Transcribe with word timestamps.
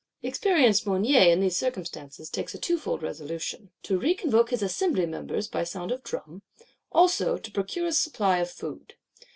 Experienced 0.23 0.87
Mounier, 0.87 1.31
in 1.31 1.41
these 1.41 1.55
circumstances, 1.55 2.27
takes 2.27 2.55
a 2.55 2.57
twofold 2.57 3.03
resolution: 3.03 3.69
To 3.83 3.99
reconvoke 3.99 4.49
his 4.49 4.63
Assembly 4.63 5.05
Members 5.05 5.47
by 5.47 5.63
sound 5.63 5.91
of 5.91 6.01
drum; 6.03 6.41
also 6.91 7.37
to 7.37 7.51
procure 7.51 7.85
a 7.85 7.91
supply 7.93 8.39
of 8.39 8.49
food. 8.49 8.95